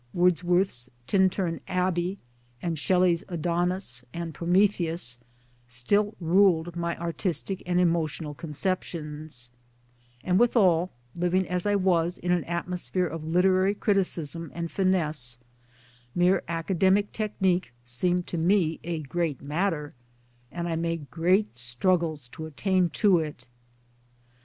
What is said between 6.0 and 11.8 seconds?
ruled my artistic and emotional conceptions; and withal, living as I